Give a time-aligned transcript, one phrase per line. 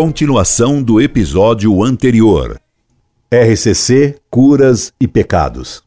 [0.00, 2.60] Continuação do episódio anterior.
[3.32, 5.82] RCC, curas e pecados.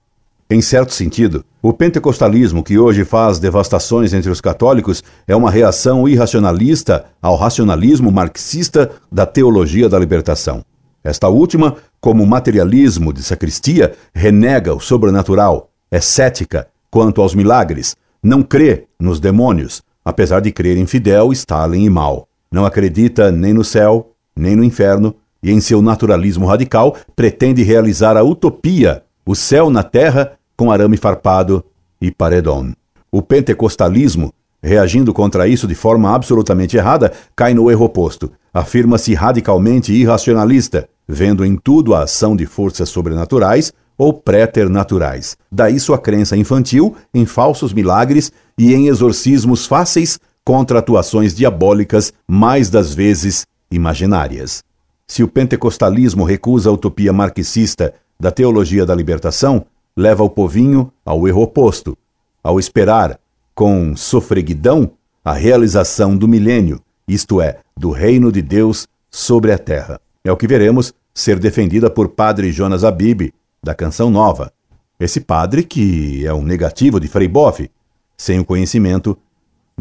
[0.49, 6.09] Em certo sentido, o pentecostalismo que hoje faz devastações entre os católicos é uma reação
[6.09, 10.61] irracionalista ao racionalismo marxista da teologia da libertação.
[11.01, 18.43] Esta última, como materialismo de sacristia, renega o sobrenatural, é cética quanto aos milagres, não
[18.43, 22.27] crê nos demônios, apesar de crer em Fidel, Stalin e Mao.
[22.51, 28.17] Não acredita nem no céu, nem no inferno, e em seu naturalismo radical pretende realizar
[28.17, 31.63] a utopia, o céu na terra com arame farpado
[32.01, 32.73] e paredão.
[33.11, 38.31] O pentecostalismo, reagindo contra isso de forma absolutamente errada, cai no erro oposto.
[38.53, 45.37] Afirma-se radicalmente irracionalista, vendo em tudo a ação de forças sobrenaturais ou préternaturais.
[45.51, 52.69] Daí sua crença infantil em falsos milagres e em exorcismos fáceis contra atuações diabólicas, mais
[52.69, 54.63] das vezes imaginárias.
[55.07, 61.27] Se o pentecostalismo recusa a utopia marxista da teologia da libertação, leva o povinho ao
[61.27, 61.97] erro oposto,
[62.43, 63.19] ao esperar,
[63.53, 64.91] com sofreguidão,
[65.23, 69.99] a realização do milênio, isto é, do reino de Deus sobre a terra.
[70.23, 73.33] É o que veremos ser defendida por padre Jonas Abib,
[73.63, 74.51] da Canção Nova.
[74.99, 77.69] Esse padre que é um negativo de Frei Boff,
[78.17, 79.17] sem o conhecimento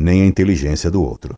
[0.01, 1.37] nem a inteligência do outro.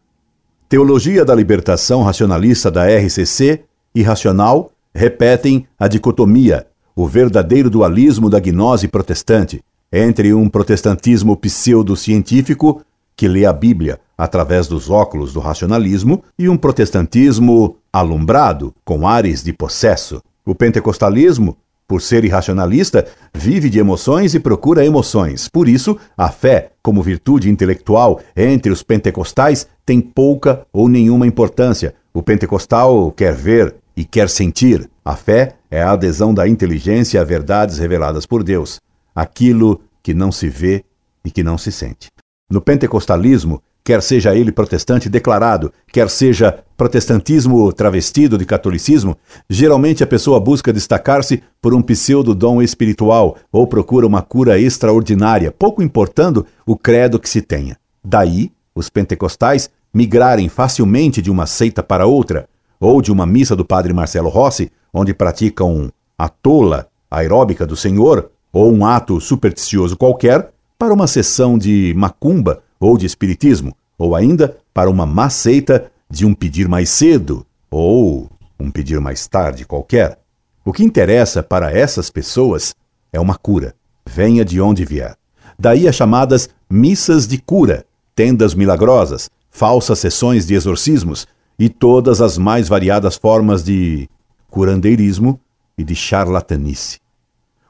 [0.68, 8.38] Teologia da libertação racionalista da RCC e racional repetem a dicotomia o verdadeiro dualismo da
[8.38, 12.82] gnose protestante entre um protestantismo pseudocientífico
[13.16, 19.42] que lê a Bíblia através dos óculos do racionalismo e um protestantismo alumbrado com ares
[19.42, 20.22] de possesso.
[20.46, 21.56] O pentecostalismo,
[21.92, 25.46] por ser irracionalista, vive de emoções e procura emoções.
[25.46, 31.94] Por isso, a fé, como virtude intelectual entre os pentecostais, tem pouca ou nenhuma importância.
[32.14, 34.88] O pentecostal quer ver e quer sentir.
[35.04, 38.80] A fé é a adesão da inteligência a verdades reveladas por Deus,
[39.14, 40.86] aquilo que não se vê
[41.22, 42.08] e que não se sente.
[42.50, 49.16] No pentecostalismo, quer seja ele protestante declarado, quer seja protestantismo travestido de catolicismo,
[49.48, 55.82] geralmente a pessoa busca destacar-se por um pseudo-dom espiritual ou procura uma cura extraordinária, pouco
[55.82, 57.76] importando o credo que se tenha.
[58.04, 62.48] Daí, os pentecostais migrarem facilmente de uma seita para outra,
[62.80, 68.30] ou de uma missa do padre Marcelo Rossi, onde praticam a tola aeróbica do Senhor,
[68.52, 74.58] ou um ato supersticioso qualquer, para uma sessão de macumba ou de espiritismo, ou ainda
[74.74, 78.28] para uma má seita de um pedir mais cedo ou
[78.58, 80.18] um pedir mais tarde qualquer.
[80.64, 82.74] O que interessa para essas pessoas
[83.12, 85.16] é uma cura, venha de onde vier.
[85.56, 91.26] Daí as chamadas missas de cura, tendas milagrosas, falsas sessões de exorcismos,
[91.56, 94.08] e todas as mais variadas formas de
[94.50, 95.38] curandeirismo
[95.78, 96.98] e de charlatanice.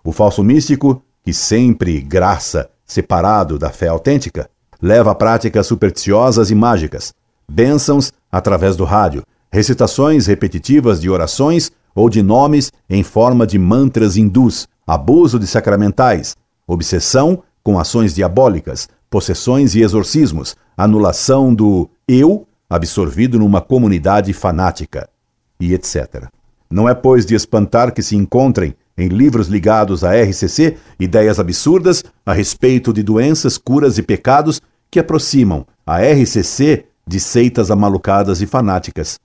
[0.02, 4.48] O falso místico, que sempre graça separado da fé autêntica,
[4.82, 7.14] leva a práticas supersticiosas e mágicas,
[7.48, 9.22] bênçãos através do rádio,
[9.52, 16.36] recitações repetitivas de orações ou de nomes em forma de mantras hindus, abuso de sacramentais,
[16.66, 25.08] obsessão com ações diabólicas, possessões e exorcismos, anulação do eu absorvido numa comunidade fanática,
[25.60, 26.24] e etc.
[26.70, 32.02] Não é, pois, de espantar que se encontrem em livros ligados à RCC ideias absurdas
[32.24, 34.60] a respeito de doenças, curas e pecados
[34.92, 39.18] que aproximam a RCC de seitas amalucadas e fanáticas.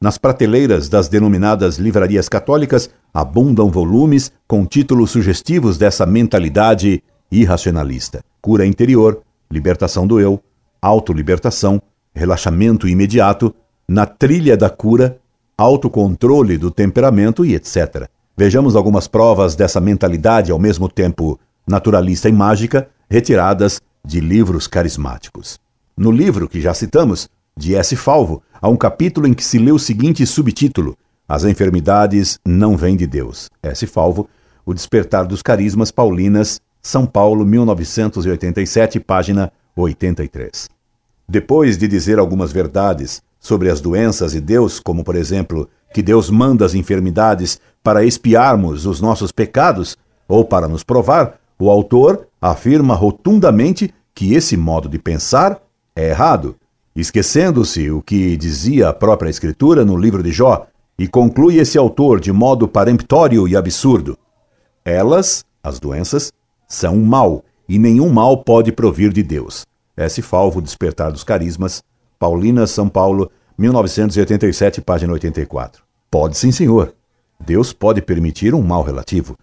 [0.00, 7.02] Nas prateleiras das denominadas livrarias católicas abundam volumes com títulos sugestivos dessa mentalidade
[7.32, 9.20] irracionalista: cura interior,
[9.50, 10.40] libertação do eu,
[10.80, 11.82] autolibertação,
[12.14, 13.52] relaxamento imediato,
[13.88, 15.18] na trilha da cura,
[15.56, 18.08] autocontrole do temperamento e etc.
[18.36, 25.58] Vejamos algumas provas dessa mentalidade ao mesmo tempo naturalista e mágica, retiradas de livros carismáticos.
[25.96, 27.96] No livro que já citamos, de S.
[27.96, 30.96] Falvo, há um capítulo em que se lê o seguinte subtítulo:
[31.28, 33.50] As enfermidades não vêm de Deus.
[33.62, 33.86] S.
[33.86, 34.28] Falvo,
[34.64, 40.68] O Despertar dos Carismas Paulinas, São Paulo, 1987, página 83.
[41.28, 46.30] Depois de dizer algumas verdades sobre as doenças e Deus, como por exemplo, que Deus
[46.30, 49.96] manda as enfermidades para espiarmos os nossos pecados
[50.28, 55.60] ou para nos provar, o autor afirma rotundamente que esse modo de pensar
[55.94, 56.56] é errado,
[56.94, 60.66] esquecendo-se o que dizia a própria Escritura no livro de Jó,
[60.98, 64.18] e conclui esse autor de modo peremptório e absurdo.
[64.84, 66.32] Elas, as doenças,
[66.66, 69.64] são um mal, e nenhum mal pode provir de Deus.
[69.96, 70.22] S.
[70.22, 71.82] Falvo, Despertar dos Carismas,
[72.18, 75.82] Paulina, São Paulo, 1987, página 84.
[76.10, 76.94] Pode sim, senhor.
[77.38, 79.36] Deus pode permitir um mal relativo.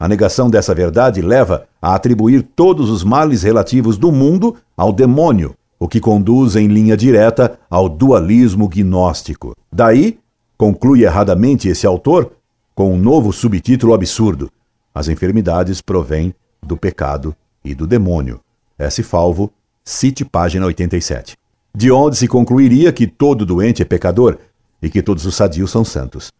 [0.00, 5.54] A negação dessa verdade leva a atribuir todos os males relativos do mundo ao demônio,
[5.78, 9.54] o que conduz em linha direta ao dualismo gnóstico.
[9.72, 10.18] Daí,
[10.56, 12.32] conclui erradamente esse autor
[12.74, 14.50] com um novo subtítulo absurdo:
[14.94, 17.34] As enfermidades provêm do pecado
[17.64, 18.40] e do demônio.
[18.78, 19.02] S.
[19.02, 19.50] Falvo,
[19.84, 21.36] cite página 87.
[21.74, 24.38] De onde se concluiria que todo doente é pecador
[24.80, 26.30] e que todos os sadios são santos.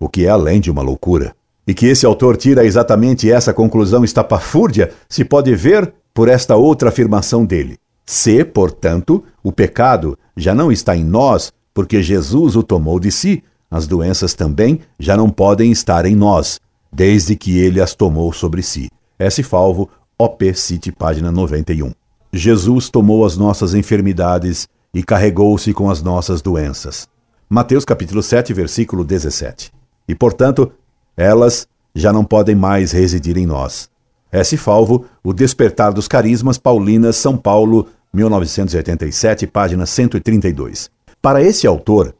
[0.00, 1.34] O que é além de uma loucura.
[1.66, 6.90] E que esse autor tira exatamente essa conclusão estapafúrdia se pode ver por esta outra
[6.90, 7.78] afirmação dele.
[8.06, 13.42] Se, portanto, o pecado já não está em nós, porque Jesus o tomou de si,
[13.70, 16.60] as doenças também já não podem estar em nós,
[16.92, 18.88] desde que ele as tomou sobre si.
[19.18, 19.42] S.
[19.42, 19.88] Falvo,
[20.18, 21.92] OP City, página 91.
[22.32, 27.08] Jesus tomou as nossas enfermidades e carregou-se com as nossas doenças.
[27.48, 29.72] Mateus capítulo 7, versículo 17.
[30.08, 30.70] E, portanto,
[31.16, 33.88] elas já não podem mais residir em nós.
[34.32, 34.56] S.
[34.56, 40.90] Falvo, O Despertar dos Carismas, Paulinas, São Paulo, 1987, página 132.
[41.22, 42.14] Para esse autor,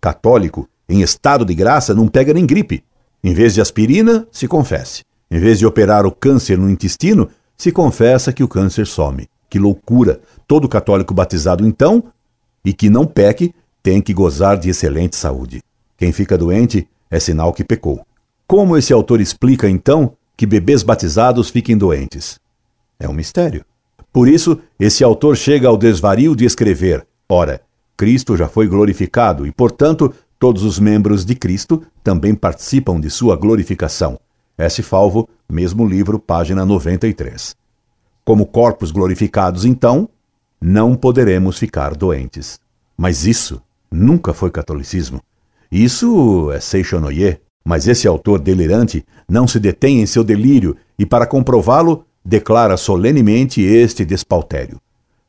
[0.00, 2.84] católico, em estado de graça, não pega nem gripe.
[3.22, 5.02] Em vez de aspirina, se confesse.
[5.28, 9.28] Em vez de operar o câncer no intestino, se confessa que o câncer some.
[9.50, 10.20] Que loucura!
[10.46, 12.04] Todo católico batizado, então,
[12.64, 13.52] e que não peque,
[13.82, 15.60] tem que gozar de excelente saúde.
[15.96, 18.04] Quem fica doente é sinal que pecou.
[18.46, 22.38] Como esse autor explica, então, que bebês batizados fiquem doentes?
[22.98, 23.64] É um mistério.
[24.12, 27.60] Por isso, esse autor chega ao desvario de escrever: ora,
[27.96, 33.34] Cristo já foi glorificado e, portanto, todos os membros de Cristo também participam de sua
[33.34, 34.18] glorificação.
[34.56, 34.80] S.
[34.80, 37.56] Falvo, mesmo livro, página 93.
[38.24, 40.08] Como corpos glorificados, então,
[40.60, 42.60] não poderemos ficar doentes.
[42.96, 43.60] Mas isso
[43.90, 45.20] nunca foi catolicismo.
[45.70, 51.26] Isso é Seixonoye, mas esse autor delirante não se detém em seu delírio e, para
[51.26, 54.80] comprová-lo, declara solenemente este despautério.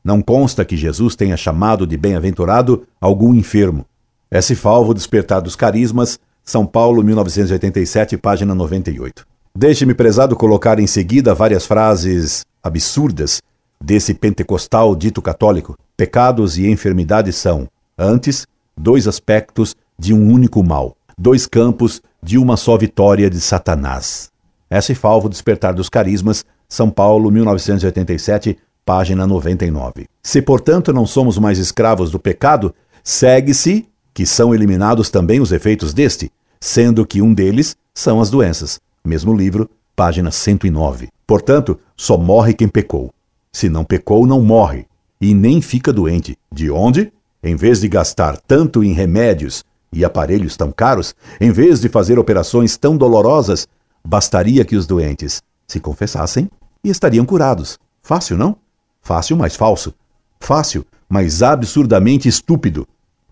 [0.04, 3.88] Não consta que Jesus tenha chamado de bem-aventurado algum enfermo.
[4.30, 4.54] S.
[4.54, 9.26] Falvo, Despertar dos Carismas, São Paulo, 1987, página 98.
[9.56, 13.42] Deixe-me, prezado, colocar em seguida várias frases absurdas
[13.84, 15.76] desse pentecostal dito católico.
[15.98, 17.68] Pecados e enfermidades são,
[17.98, 18.46] antes,
[18.78, 24.30] dois aspectos de um único mal, dois campos de uma só vitória de Satanás.
[24.70, 24.94] S.
[24.94, 30.08] Falvo, Despertar dos Carismas, São Paulo, 1987, página 99.
[30.22, 35.94] Se, portanto, não somos mais escravos do pecado, segue-se que são eliminados também os efeitos
[35.94, 36.30] deste,
[36.60, 38.78] sendo que um deles são as doenças.
[39.06, 41.08] Mesmo livro, página 109.
[41.26, 43.14] Portanto, só morre quem pecou.
[43.54, 44.86] Se não pecou, não morre,
[45.22, 46.38] e nem fica doente.
[46.52, 47.10] De onde?
[47.42, 52.20] Em vez de gastar tanto em remédios e aparelhos tão caros, em vez de fazer
[52.20, 53.68] operações tão dolorosas,
[54.06, 56.50] bastaria que os doentes se confessassem
[56.84, 57.78] e estariam curados.
[58.02, 58.58] Fácil, não?
[59.02, 59.94] Fácil, mas falso.
[60.40, 62.88] Fácil, mas absurdamente estúpido.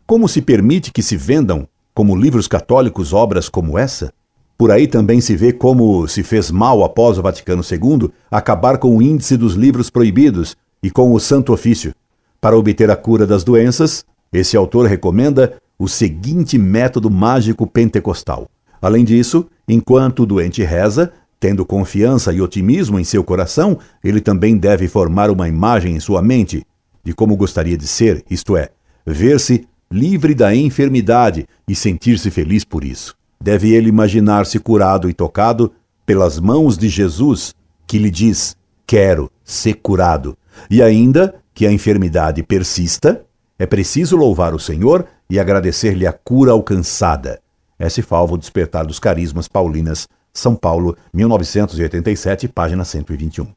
[0.06, 4.14] Como se permite que se vendam, como livros católicos, obras como essa?
[4.58, 8.96] Por aí também se vê como se fez mal após o Vaticano II acabar com
[8.96, 11.94] o índice dos livros proibidos e com o Santo Ofício.
[12.40, 18.48] Para obter a cura das doenças, esse autor recomenda o seguinte método mágico pentecostal.
[18.82, 24.58] Além disso, enquanto o doente reza, tendo confiança e otimismo em seu coração, ele também
[24.58, 26.66] deve formar uma imagem em sua mente
[27.04, 28.70] de como gostaria de ser, isto é,
[29.06, 33.16] ver-se livre da enfermidade e sentir-se feliz por isso.
[33.40, 35.72] Deve ele imaginar-se curado e tocado
[36.06, 37.54] pelas mãos de Jesus,
[37.86, 40.36] que lhe diz: Quero ser curado.
[40.70, 43.24] E ainda que a enfermidade persista,
[43.58, 47.40] é preciso louvar o Senhor e agradecer-lhe a cura alcançada.
[47.80, 48.02] S.
[48.02, 53.48] Falvo, Despertar dos Carismas Paulinas, São Paulo, 1987, página 121.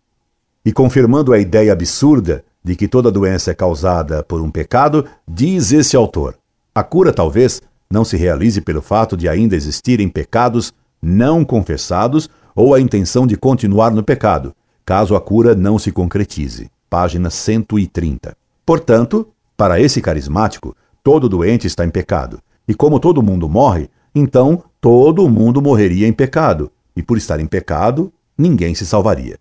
[0.64, 5.72] E confirmando a ideia absurda de que toda doença é causada por um pecado, diz
[5.72, 6.36] esse autor:
[6.74, 12.74] a cura talvez não se realize pelo fato de ainda existirem pecados não confessados ou
[12.74, 16.70] a intenção de continuar no pecado, caso a cura não se concretize.
[16.90, 18.36] Página 130.
[18.64, 19.28] Portanto,
[19.58, 22.38] para esse carismático, todo doente está em pecado.
[22.68, 26.70] E como todo mundo morre, então todo mundo morreria em pecado.
[26.94, 29.36] E por estar em pecado, ninguém se salvaria.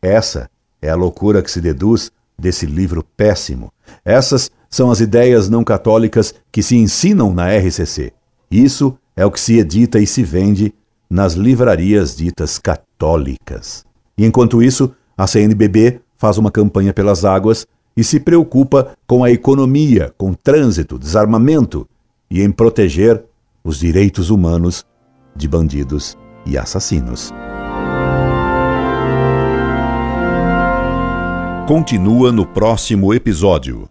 [0.00, 0.48] Essa
[0.80, 3.72] é a loucura que se deduz desse livro péssimo.
[4.04, 8.12] Essas são as ideias não católicas que se ensinam na RCC.
[8.48, 10.72] Isso é o que se edita e se vende
[11.10, 13.84] nas livrarias ditas católicas.
[14.16, 19.30] E enquanto isso, a CNBB faz uma campanha pelas águas e se preocupa com a
[19.30, 21.88] economia, com trânsito, desarmamento
[22.30, 23.24] e em proteger
[23.64, 24.84] os direitos humanos
[25.34, 27.32] de bandidos e assassinos.
[31.66, 33.88] Continua no próximo episódio.